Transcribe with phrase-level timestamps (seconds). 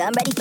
[0.00, 0.32] I'm ready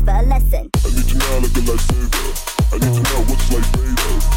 [0.00, 0.70] me for a lesson.
[0.84, 2.30] I need you now like a lifesaver.
[2.72, 3.90] I need to know what's life baby.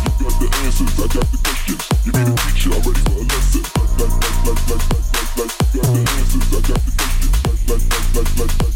[0.03, 1.83] You got the answers, I got the questions.
[2.05, 3.63] You need a teacher, I'm ready for a lesson.
[3.99, 5.53] Like, like, like, like, like, like, like, like.
[5.73, 7.35] You got the answers, I got the questions.
[7.45, 8.72] Like, like, like, like, like, like.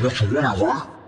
[0.00, 0.99] 你个怂样儿我。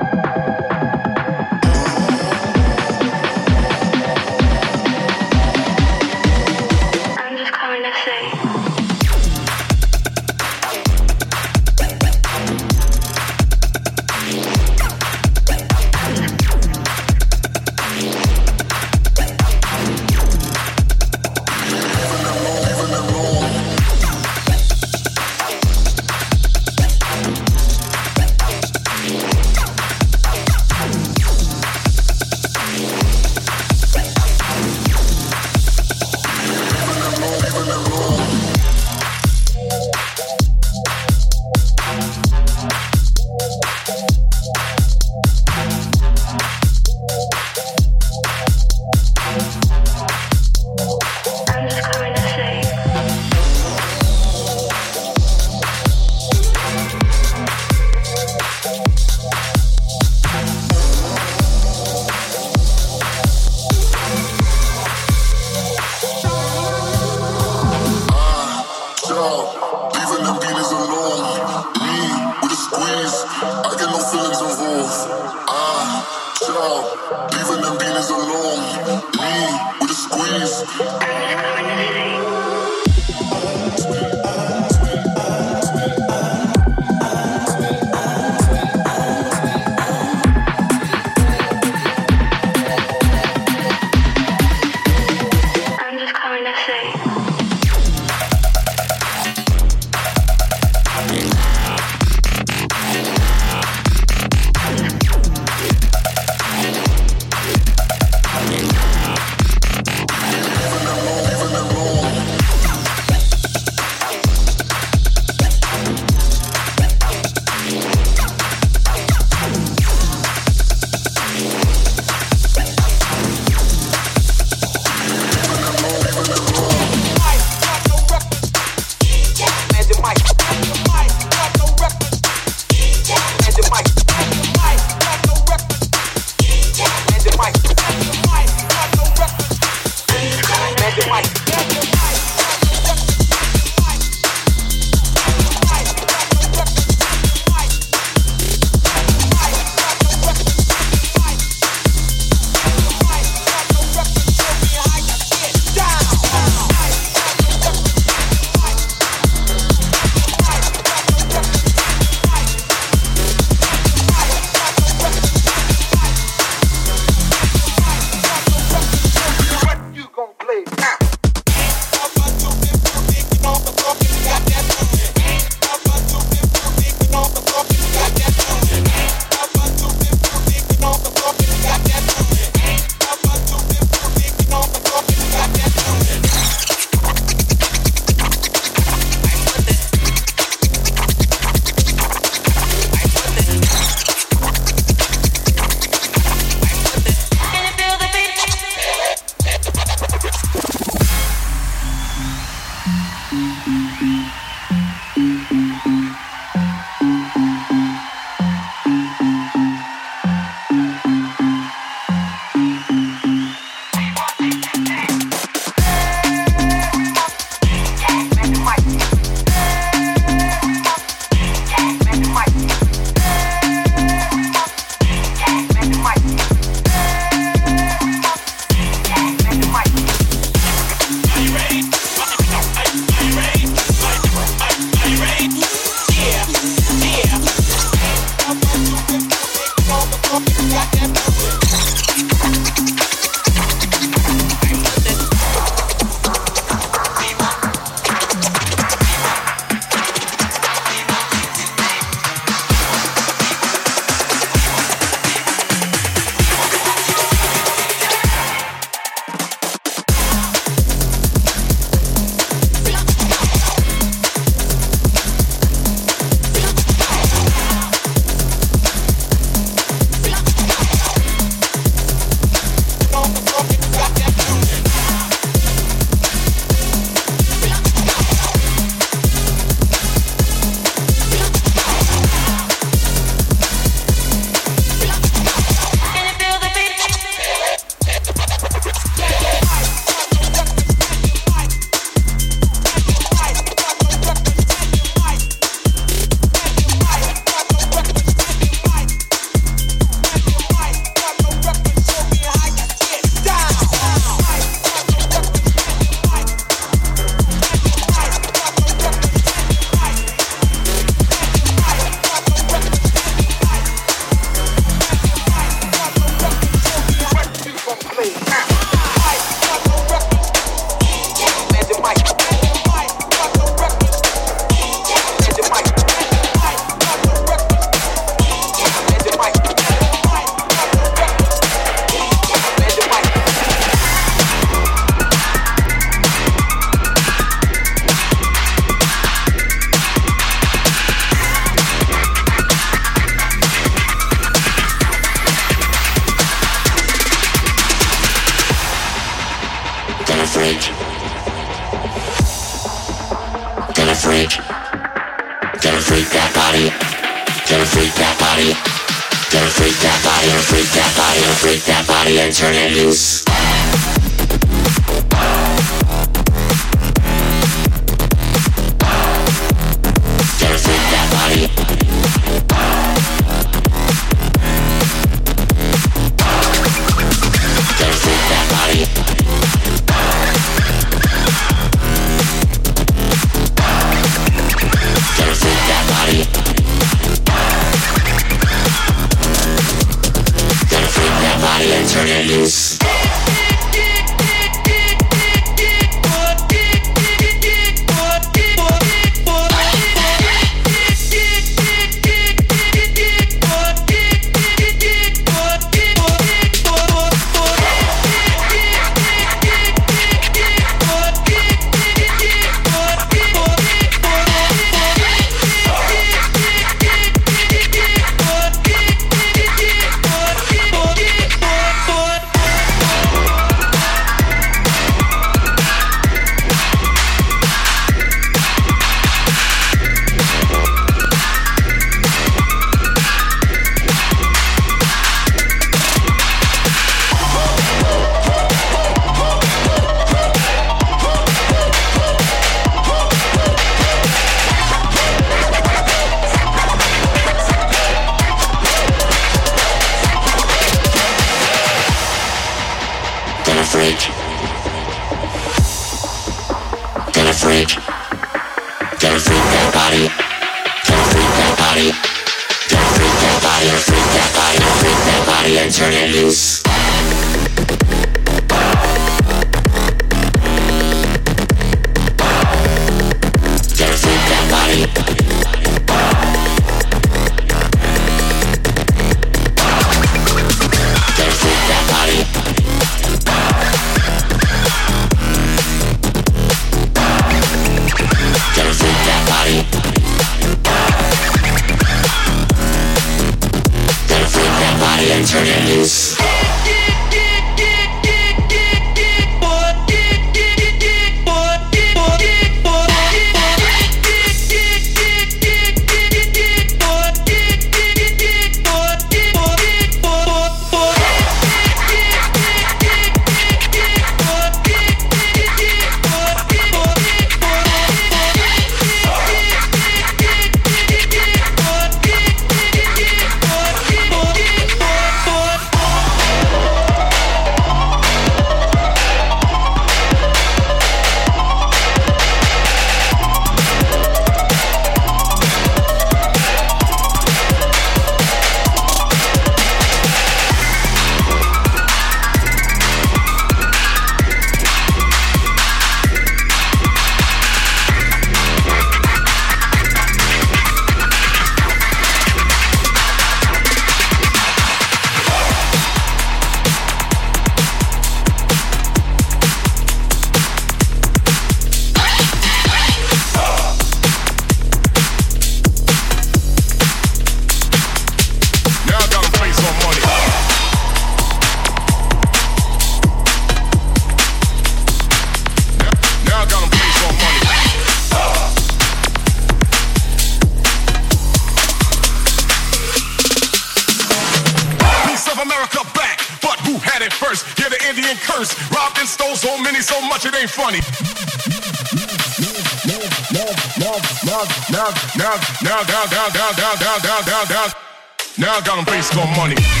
[599.21, 600.00] Banks got money.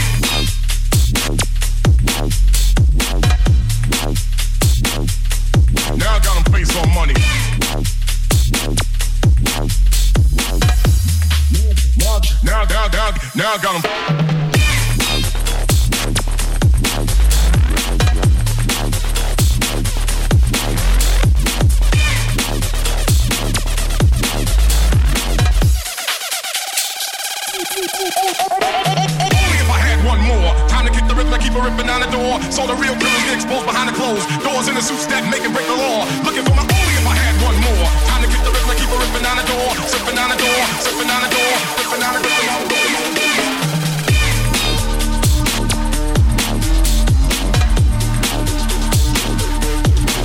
[32.41, 32.71] Ripping down the.
[32.71, 34.23] The real killers get exposed behind the clothes.
[34.43, 36.05] Doors in the suits that make and break the law.
[36.23, 37.87] Looking for my only if I had one more.
[38.07, 39.75] Time to get the rip, keep a ripping down the door.
[39.91, 42.31] Sipping down the door, sipping down the door, sipping down the door.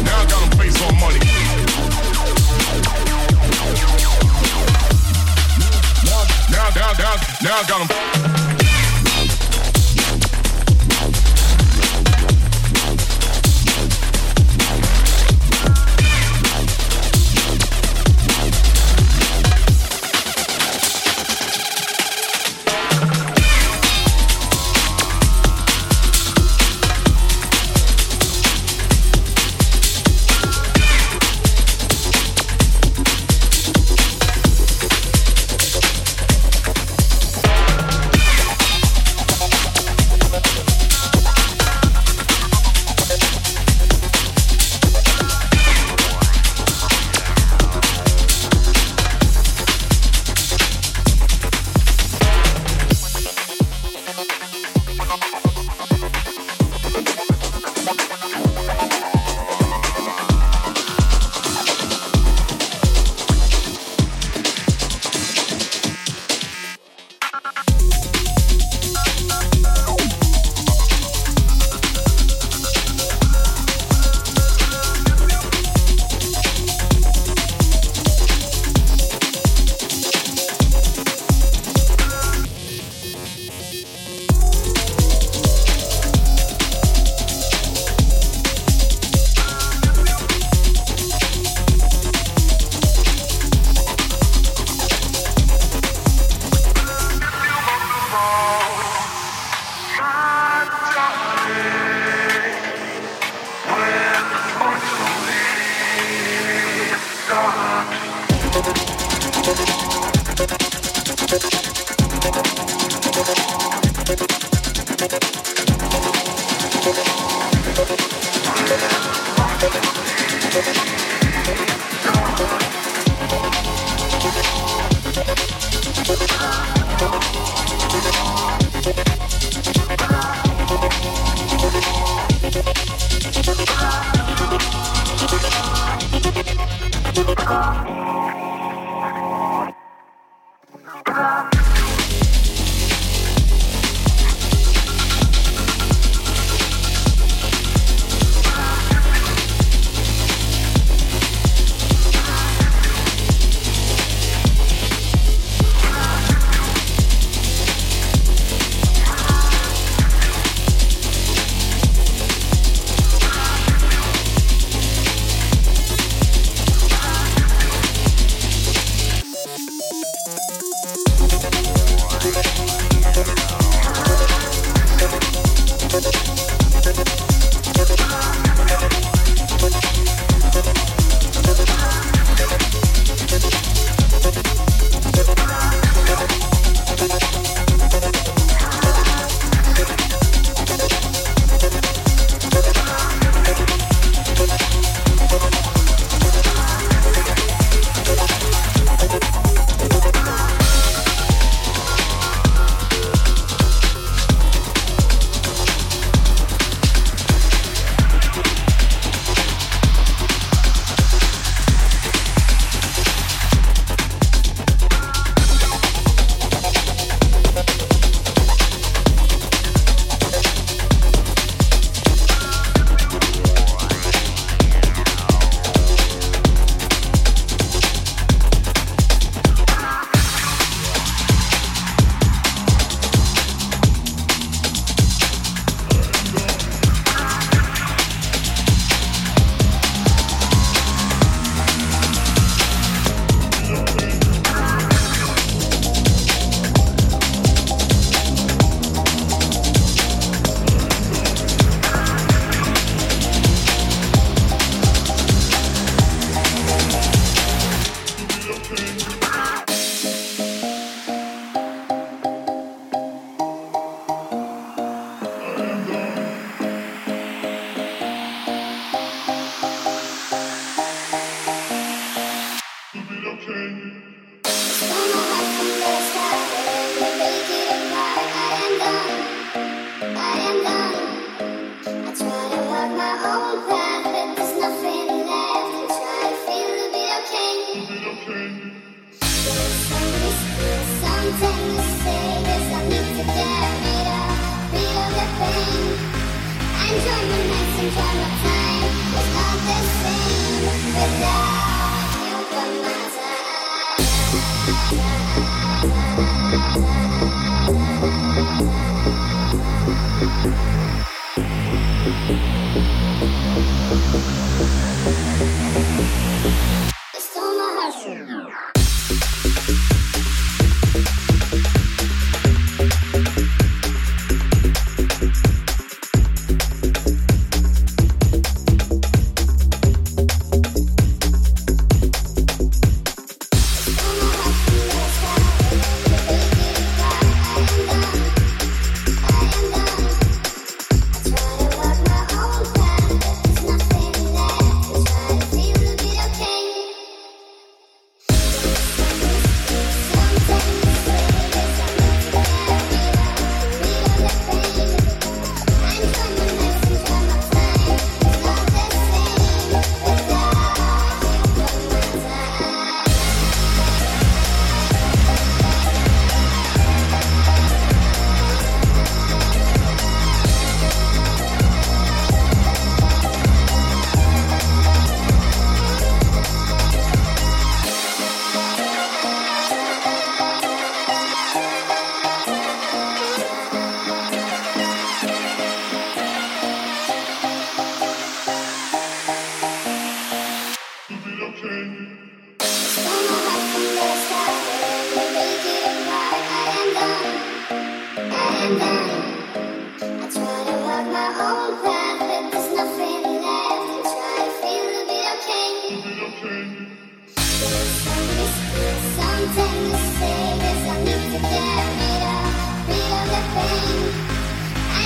[0.07, 1.19] Now I got face on money.
[6.47, 8.36] Now, now, now, now I got them.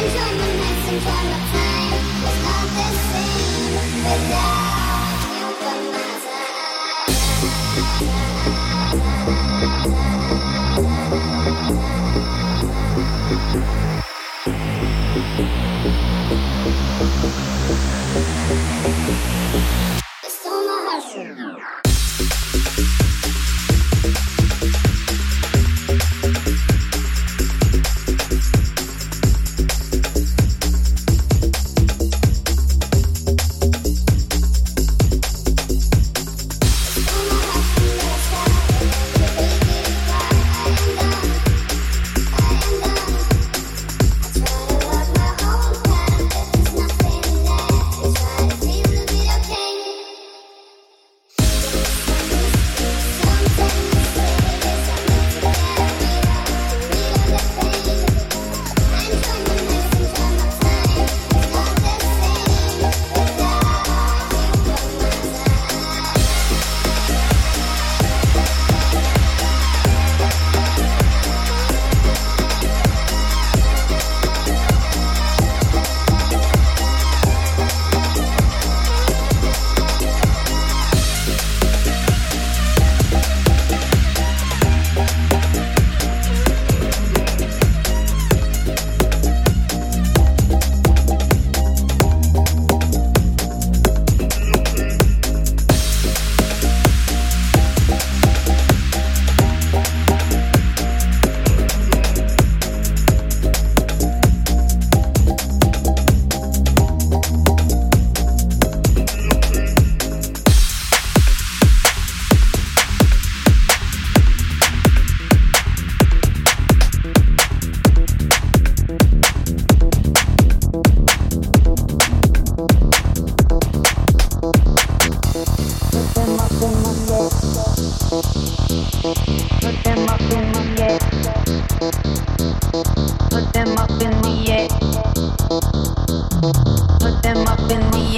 [0.01, 1.80] Enjoy my nights, enjoy my time.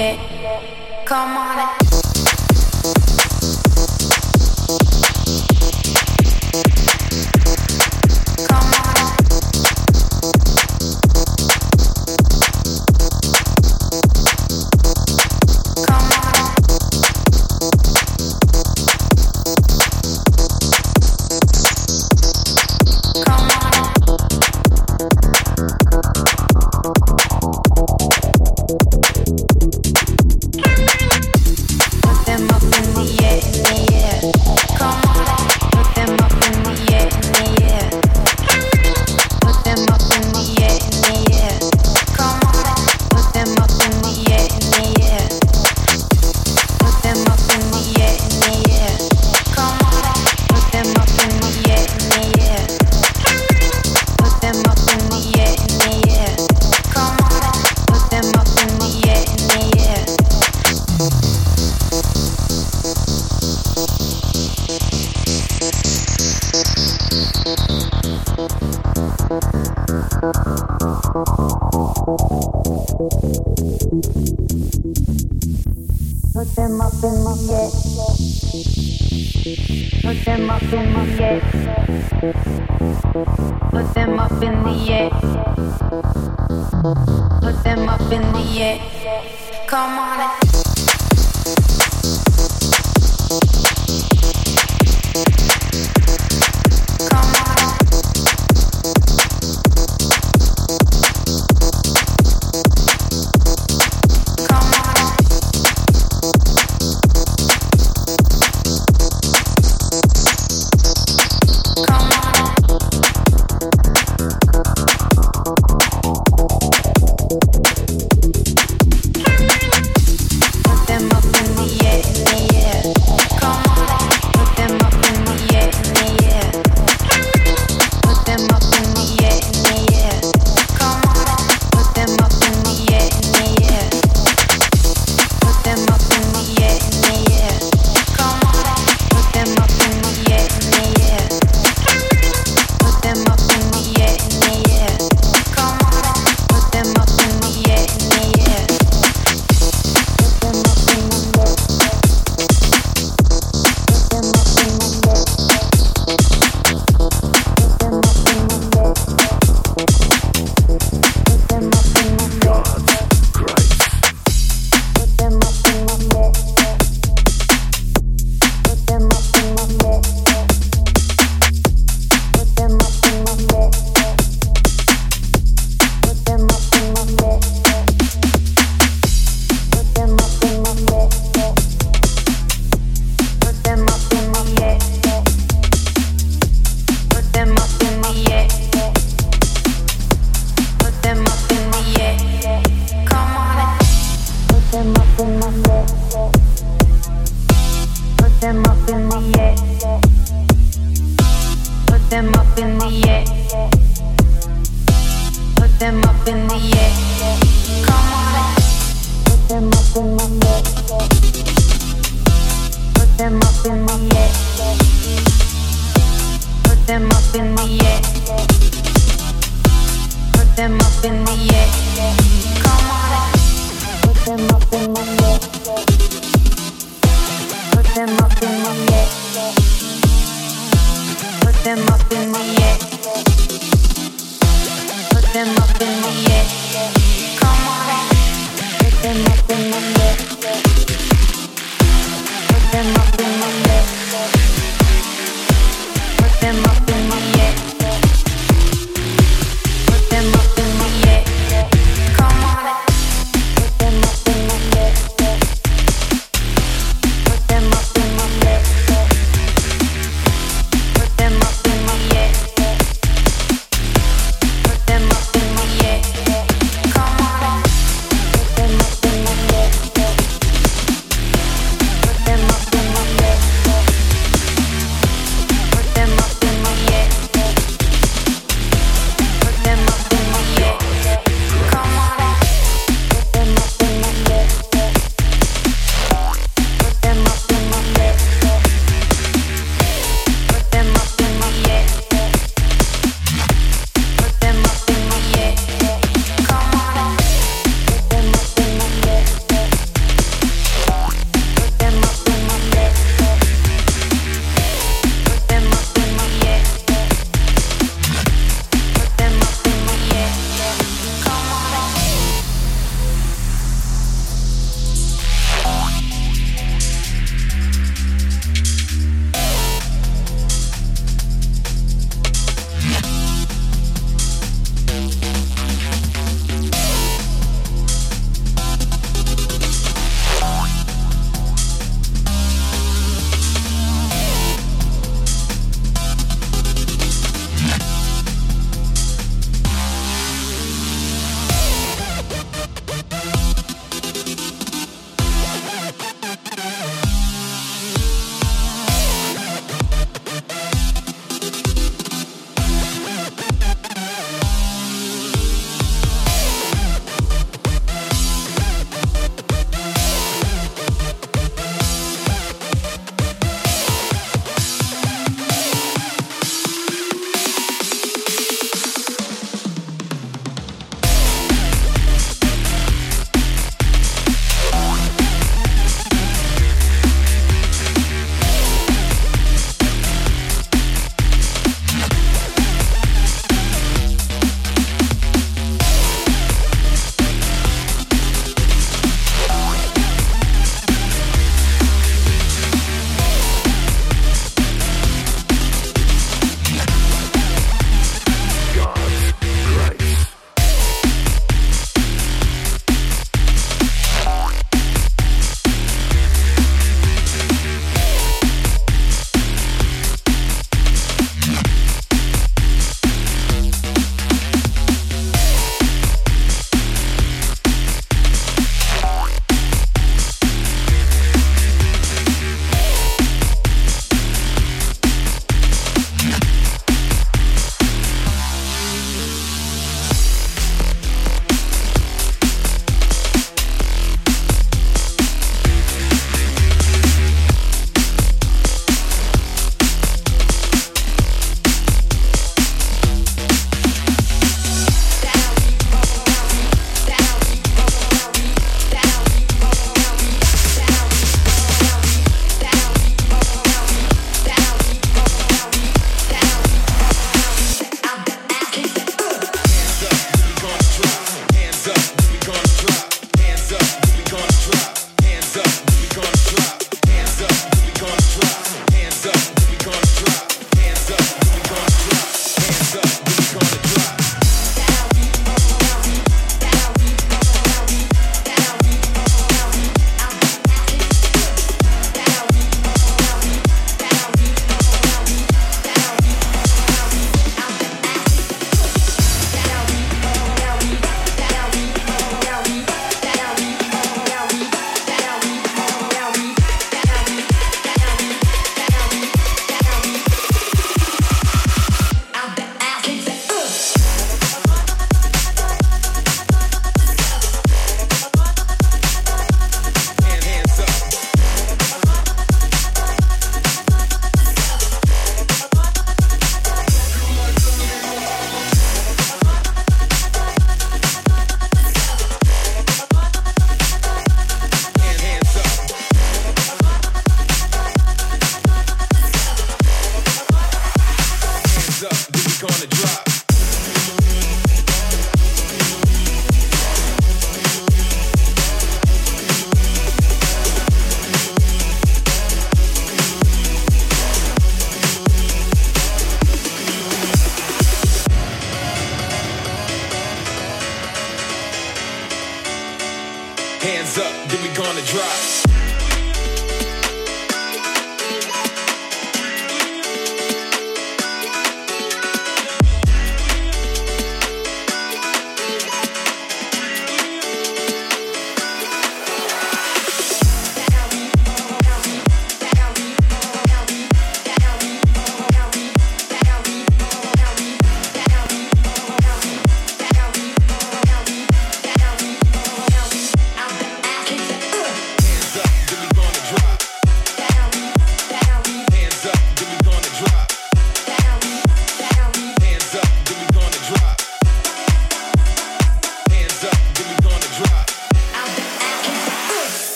[0.00, 1.79] Come on.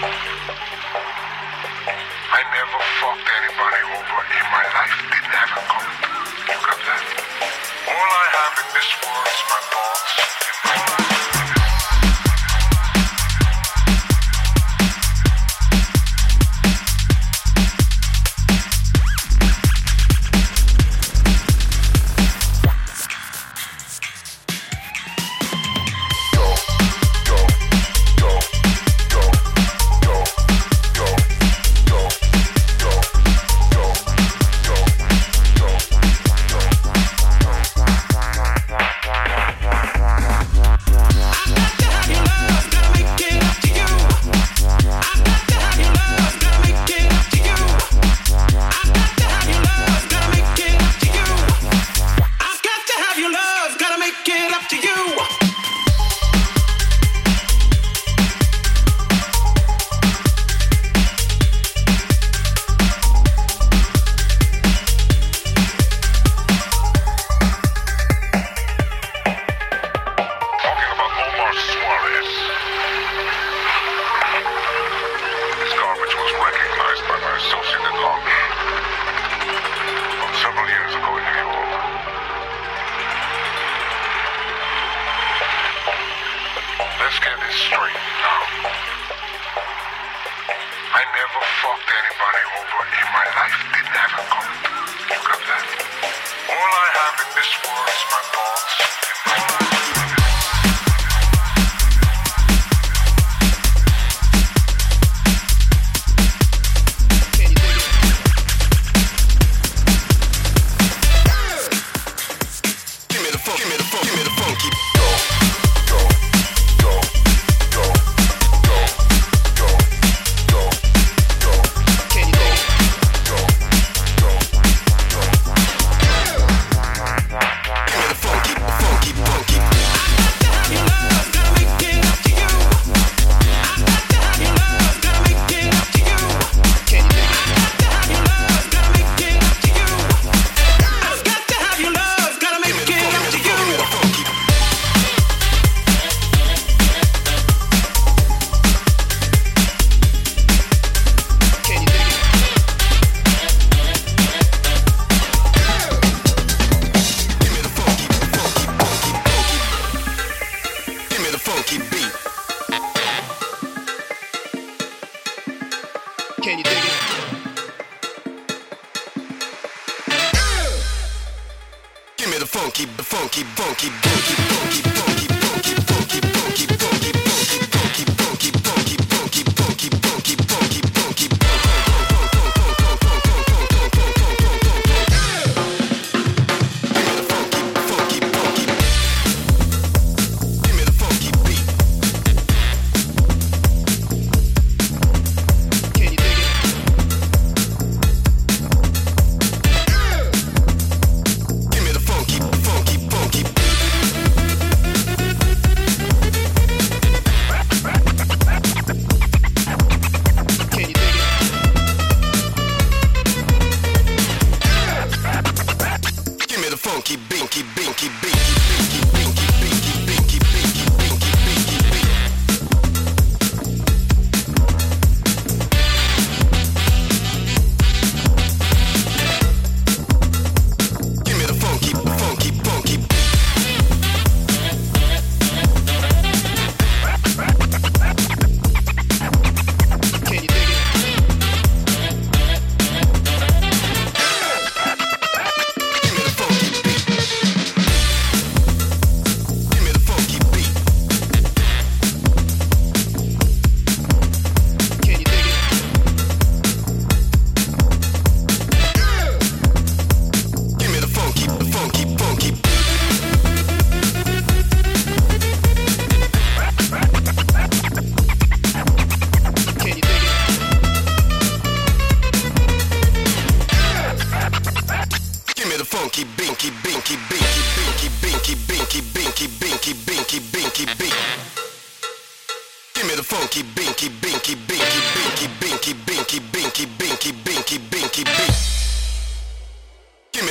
[0.00, 0.08] I
[2.56, 4.96] never fucked anybody over in my life.
[5.12, 5.92] Didn't have a coming.
[6.48, 7.04] You got that?
[7.84, 9.59] All I have in this world is my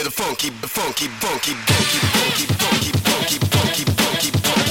[0.10, 4.69] the funky, funky, funky, funky, funky, funky, funky, funky, funky, funky.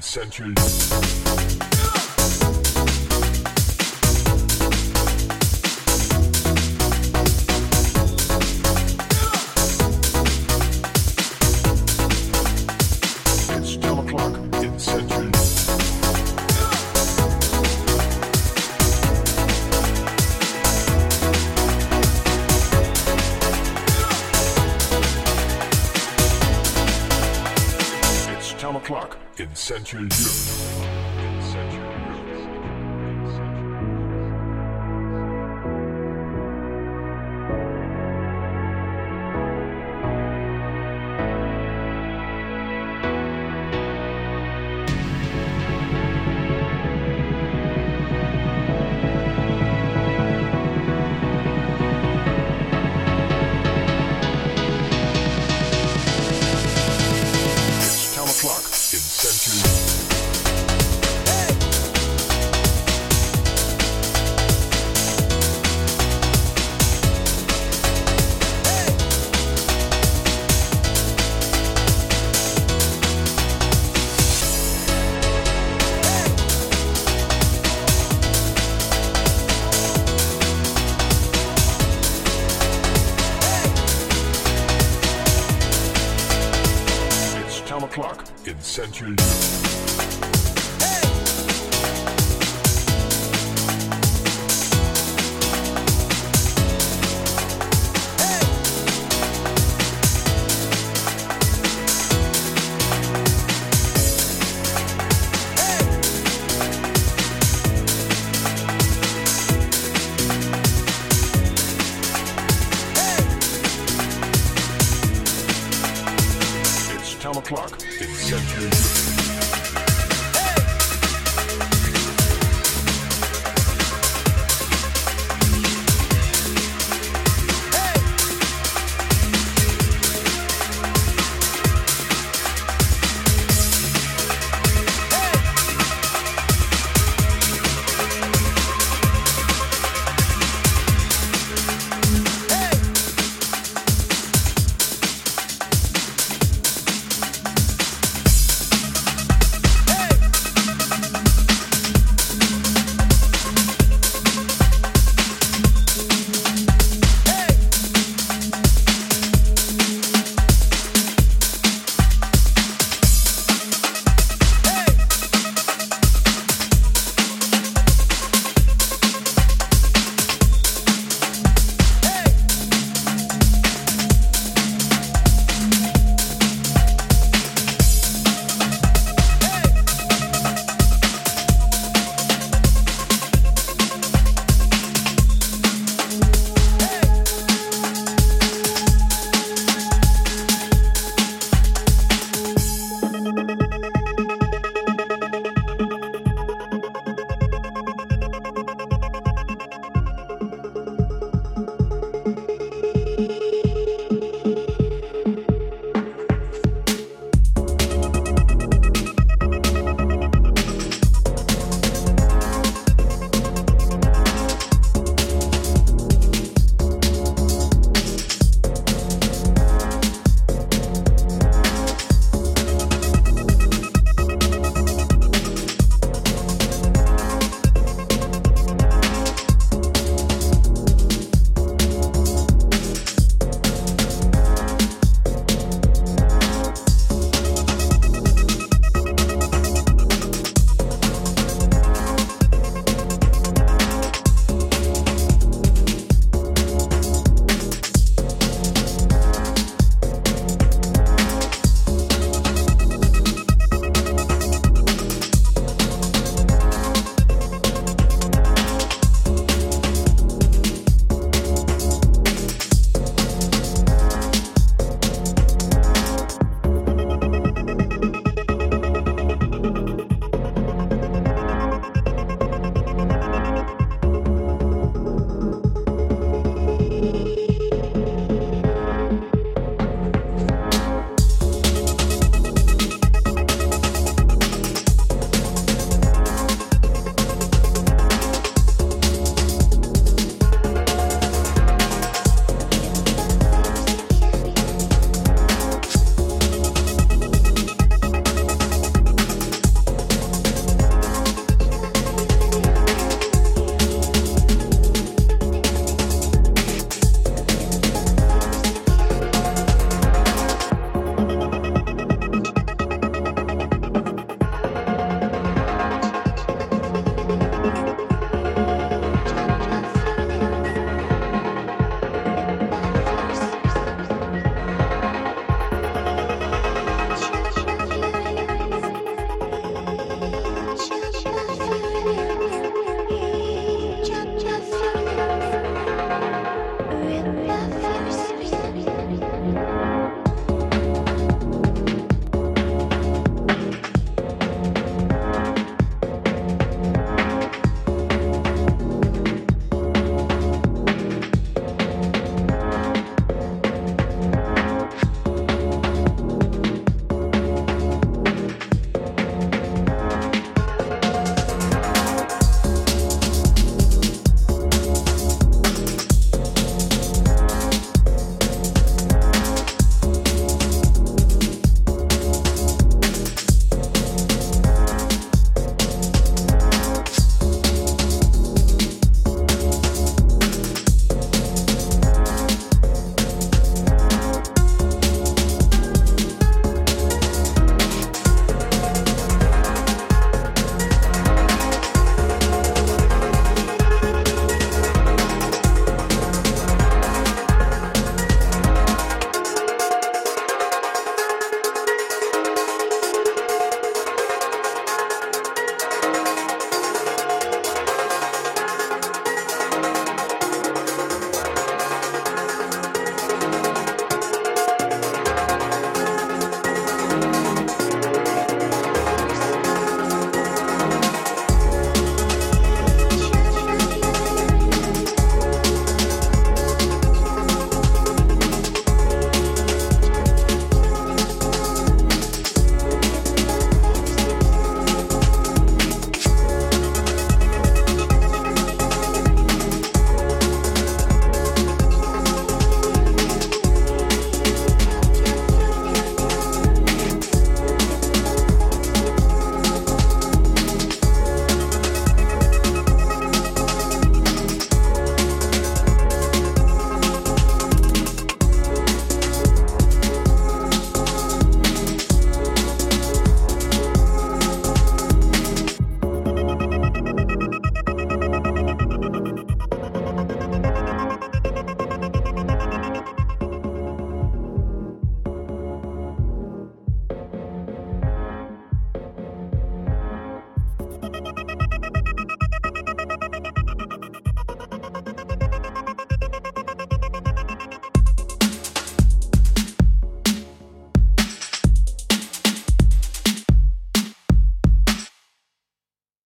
[0.00, 0.52] Central